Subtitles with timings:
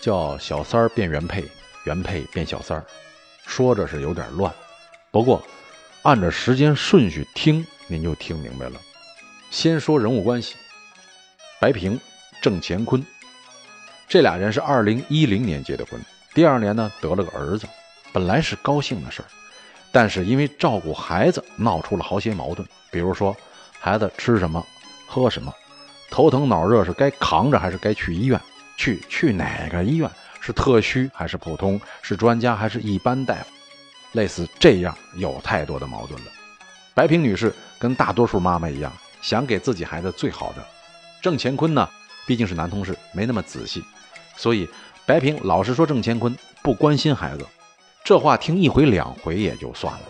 [0.00, 1.44] 叫“小三儿变原配，
[1.84, 2.84] 原配变小三儿”，
[3.46, 4.52] 说着是有点乱，
[5.10, 5.42] 不过
[6.02, 8.80] 按着时间顺序听，您就听明白了。
[9.50, 10.54] 先说人物关系，
[11.60, 11.98] 白平、
[12.42, 13.04] 郑乾坤
[14.08, 16.00] 这俩人是二零一零年结的婚，
[16.34, 17.66] 第二年呢得了个儿子，
[18.12, 19.26] 本来是高兴的事儿。
[19.92, 23.34] 但是因为照顾孩子闹出了好些矛盾，比如说
[23.80, 24.64] 孩子吃什么、
[25.06, 25.52] 喝什么，
[26.10, 28.38] 头疼脑热是该扛着还是该去医院？
[28.76, 30.10] 去去哪个医院？
[30.40, 31.80] 是特需还是普通？
[32.02, 33.46] 是专家还是一般大夫？
[34.12, 36.30] 类似这样有太多的矛盾了。
[36.94, 40.64] 白萍女士跟大多数妈妈一样，想给自己孩子最好的。
[41.20, 41.88] 郑乾坤呢，
[42.26, 43.84] 毕竟是男同事，没那么仔细，
[44.36, 44.68] 所以
[45.04, 47.44] 白萍老是说郑乾坤不关心孩子。
[48.04, 50.06] 这话听一回两回也就算了，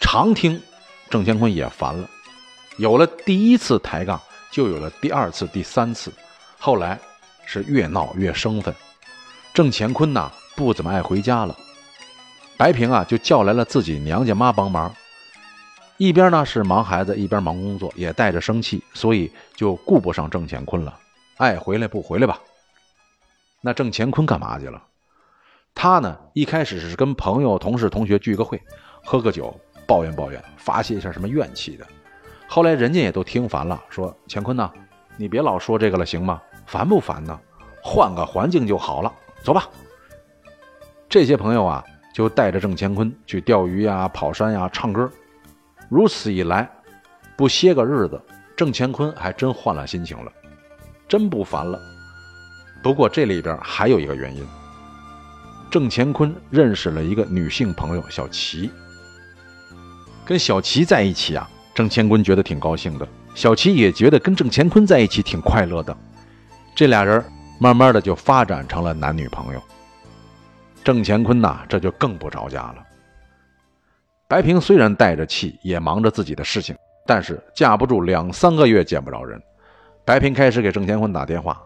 [0.00, 0.60] 常听，
[1.08, 2.08] 郑乾坤也烦了。
[2.76, 6.12] 有了第一次抬杠，就有了第二次、第三次，
[6.58, 7.00] 后来
[7.52, 8.72] 是越闹越生分。
[9.52, 11.56] 郑乾坤呐，不怎么爱回家了。
[12.56, 14.94] 白平啊，就叫来了自己娘家妈帮忙，
[15.96, 20.96] 一边呢是忙孩子，一边忙工作，也带着生气，所以就顾不上郑乾坤了。
[21.38, 22.38] 爱回来不回来吧？
[23.60, 24.80] 那郑乾坤干嘛去了？
[25.74, 28.62] 他呢，一开始是跟朋友、同事、同学聚个会，
[29.02, 31.84] 喝个酒，抱怨抱怨，发泄一下什么怨气的。
[32.46, 34.70] 后来人家也都听烦了，说：“乾坤呐，
[35.16, 36.40] 你别老说这个了，行吗？
[36.70, 37.36] 烦不烦呢？
[37.82, 39.68] 换个环境就好了，走吧。”
[41.10, 45.10] 这些朋友啊，就带着郑乾坤去钓鱼呀、跑山呀、唱歌。
[45.88, 46.70] 如此一来，
[47.36, 48.22] 不歇个日子，
[48.56, 50.30] 郑乾坤还真换了心情了，
[51.08, 51.76] 真不烦了。
[52.84, 54.46] 不过这里边还有一个原因。
[55.72, 58.70] 郑乾坤认识了一个女性朋友小琪，
[60.24, 65.96] 跟小琪在一起啊，郑乾坤觉得挺高兴的，小琪也觉得跟郑乾坤在一起挺快乐的，
[66.74, 67.24] 这俩人
[67.58, 69.62] 慢慢的就发展成了男女朋友。
[70.82, 72.76] 郑乾坤呐，这就更不着家了。
[74.26, 76.76] 白平虽然带着气，也忙着自己的事情，
[77.06, 79.40] 但是架不住两三个月见不着人。
[80.04, 81.62] 白平开始给郑乾坤打电话，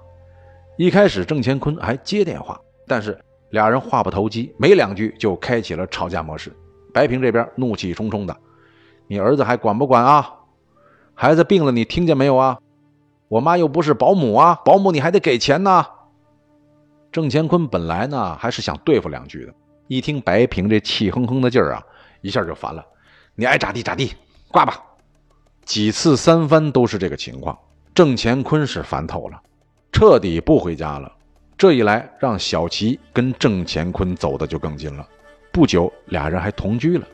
[0.77, 3.19] 一开始郑乾坤还接电话，但是。
[3.51, 6.53] 俩人话不投机，没两句就开启了吵架模式。
[6.93, 8.37] 白平这边怒气冲冲的
[9.07, 10.29] ：“你儿子还管不管啊？
[11.15, 12.59] 孩子病了，你听见没有啊？
[13.35, 15.85] 我妈又不是保姆啊，保姆你还得给钱呢。”
[17.11, 19.53] 郑乾坤本来呢还是想对付两句的，
[19.89, 21.83] 一听白平这气哼哼的劲儿啊，
[22.21, 22.87] 一下就烦了
[23.35, 24.13] ：“你爱咋地咋地，
[24.53, 24.81] 挂吧。”
[25.67, 27.59] 几次三番都是这个情况，
[27.93, 29.43] 郑乾坤是烦透了，
[29.91, 31.11] 彻底不回家了。
[31.59, 35.05] 这一来，让小琪跟郑乾坤走的就更近了。
[35.51, 37.05] 不久，俩人还同居了。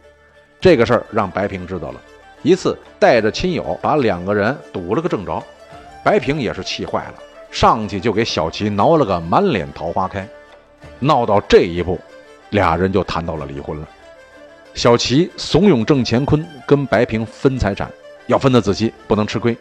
[0.60, 2.00] 这个事儿让白平知道了，
[2.42, 5.42] 一次带着亲友把两个人堵了个正着。
[6.02, 7.14] 白平也是气坏了，
[7.50, 10.26] 上去就给小琪挠了个满脸桃花开。
[10.98, 11.98] 闹到这一步，
[12.50, 13.88] 俩人就谈到了离婚了。
[14.74, 17.90] 小琪怂恿郑乾坤跟白平分财产，
[18.26, 19.56] 要分得仔细，不能吃亏。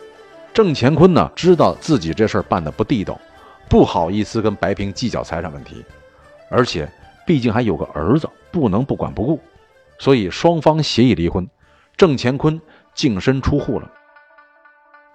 [0.53, 3.19] 郑乾坤呢，知道自己这事儿办得不地道。
[3.67, 5.85] 不好意思跟白平计较财产问题，
[6.50, 6.89] 而且
[7.25, 9.39] 毕竟还有个儿子，不能不管不顾，
[10.00, 11.47] 所以双方协议离婚。
[11.95, 12.59] 郑乾坤
[12.95, 13.91] 净身出户了。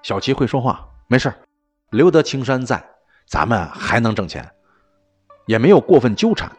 [0.03, 1.33] 小琪会说话，没事
[1.91, 2.85] 留得青山在，
[3.27, 4.49] 咱们还能挣钱，
[5.47, 6.51] 也没有过分纠缠。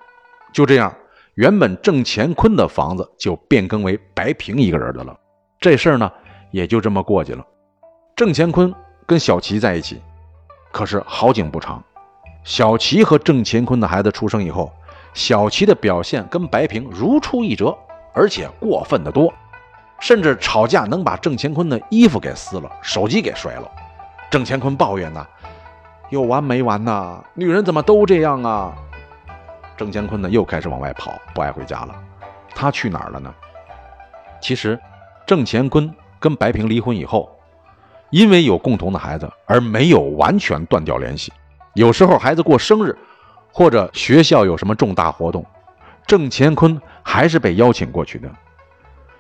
[0.54, 0.96] 就这样，
[1.34, 5.18] 原本郑乾坤的房子就变更为白平一个人的了。
[5.60, 6.12] 这事儿呢，
[6.52, 7.46] 也就这么过去了。
[8.16, 8.74] 郑乾坤
[9.06, 10.02] 跟小琪在一起。
[10.72, 11.82] 可是好景不长，
[12.44, 14.72] 小琪和郑乾坤的孩子出生以后，
[15.14, 17.74] 小琪的表现跟白平如出一辙，
[18.14, 19.34] 而且过分的多，
[20.02, 23.72] 甚至吵架能把郑乾坤的衣服给撕了，手机给摔了。
[24.36, 25.26] 郑乾坤抱怨呐
[26.12, 27.24] ：“有完没完呐？
[27.36, 28.76] 女人怎么都这样啊？”
[29.78, 31.96] 郑乾坤呢又开始往外跑，不爱回家了。
[32.54, 33.34] 他去哪儿了呢？
[34.42, 34.78] 其实，
[35.26, 35.90] 郑乾坤
[36.20, 37.32] 跟白萍离婚以后。
[38.10, 41.32] 因为有共同的孩子，而没有完全断掉联系。
[41.74, 42.94] 有时候孩子过生日，
[43.54, 45.46] 或者学校有什么重大活动，
[46.06, 48.30] 郑乾坤还是被邀请过去的。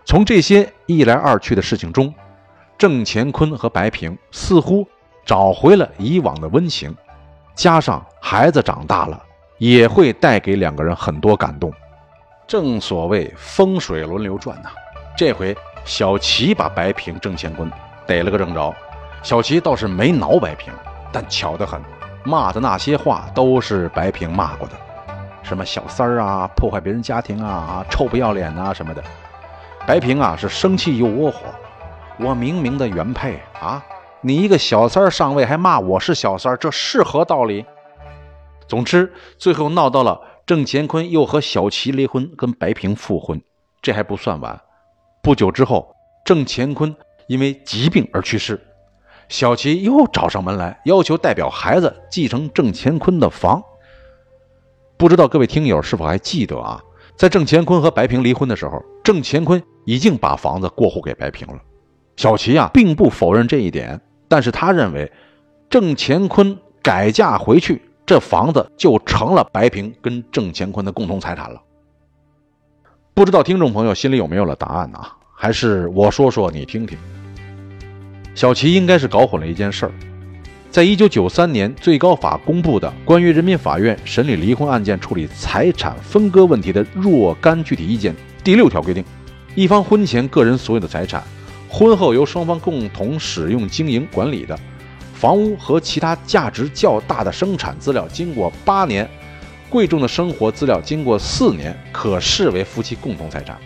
[0.03, 2.13] 从这些一来二去的事情中，
[2.77, 4.85] 郑乾坤和白萍似乎
[5.25, 6.95] 找回了以往的温情。
[7.55, 9.21] 加上孩子长大了，
[9.57, 11.73] 也会带给两个人很多感动。
[12.47, 14.69] 正所谓风水轮流转呐，
[15.17, 17.71] 这回小齐把白平郑乾坤
[18.05, 18.73] 逮了个正着，
[19.23, 20.71] 小齐倒是没挠白平，
[21.11, 21.81] 但巧得很，
[22.23, 24.73] 骂的那些话都是白平骂过的，
[25.41, 29.03] 什么小三儿啊，破坏别人家庭啊，臭不要脸啊什么的。
[29.87, 31.39] 白平啊是生气又窝火，
[32.19, 33.83] 我明明的原配啊，
[34.25, 37.63] 你一个小三上位还骂我是小三儿，这是何道理？
[38.67, 40.19] 总之，最后闹到了。
[40.47, 43.39] 郑乾坤又和小齐离婚，跟白平复婚，
[43.83, 44.59] 这还不算完。
[45.21, 45.95] 不久之后，
[46.25, 46.95] 郑乾坤
[47.27, 48.59] 因为疾病而去世，
[49.29, 53.61] 小齐又找上门来，要求代表孩子继承郑乾坤的房。
[54.97, 56.81] 不知道各位听友是否还记得啊？
[57.15, 61.59] 在郑乾坤和白平离婚的时候，郑乾坤已经把房子过户给白平了。
[62.17, 64.01] 小齐啊，并不否认这一点，
[64.35, 65.09] 但是他认为
[65.69, 67.81] 郑乾坤改嫁回去。
[68.05, 71.61] 这房子就成了白平跟郑乾坤的共同财产了。
[73.13, 74.99] 不知道听众朋友心里有没有了答案呢？
[75.33, 76.97] 还是我说说你听听。
[78.35, 79.91] 小齐应该是搞混了一件事儿，
[80.69, 89.01] 在一九九三年最高法公布的关于人民法院审理离婚案件处理财产分割问题的若干具体意见第六条规定，
[89.55, 91.23] 一方婚前个人所有的财产，
[91.69, 94.57] 婚后由双方共同使用、经营、管理的。
[95.13, 99.05] 房屋和其他价值较大的生产资料，经过八年；
[99.69, 103.57] 贵重的生活资料经过四年，可视为夫妻共同财产。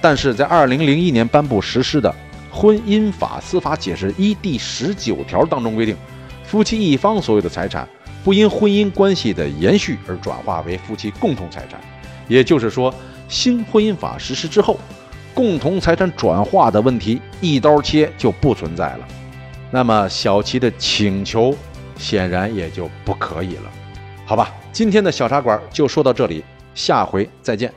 [0.00, 2.14] 但是在二零零一年颁布实施的
[2.54, 5.96] 《婚姻法司法解释一》第十九条当中规定，
[6.44, 7.88] 夫妻一方所有的财产
[8.22, 11.80] 不因婚姻关系的延续而转化为夫妻共同财产。
[12.28, 12.94] 也就是说，
[13.26, 14.78] 新婚姻法实施之后，
[15.40, 18.98] 共同财产转化的问题一刀切就不存在了。
[19.70, 21.56] 那么小齐的请求
[21.96, 23.62] 显然也就不可以了，
[24.26, 24.50] 好吧？
[24.70, 26.44] 今天的小茶馆就说到这里，
[26.74, 27.72] 下回再见。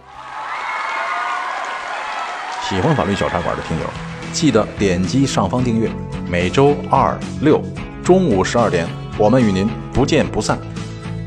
[2.68, 3.86] 喜欢法律小茶馆的听友，
[4.34, 5.90] 记得点击上方订阅。
[6.30, 7.62] 每周二六
[8.04, 8.86] 中午十二点，
[9.18, 10.60] 我们与您不见不散。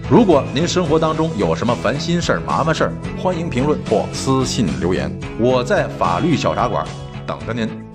[0.08, 6.86] 如果您生活当中有什么烦心事儿、麻烦事儿，欢迎评论或私信留言，我在法律小茶馆
[7.26, 7.85] 等着您。